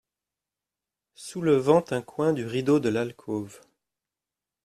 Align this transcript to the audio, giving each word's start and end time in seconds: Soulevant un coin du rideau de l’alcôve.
Soulevant 1.13 1.85
un 1.91 2.01
coin 2.01 2.33
du 2.33 2.43
rideau 2.47 2.79
de 2.79 2.89
l’alcôve. 2.89 3.61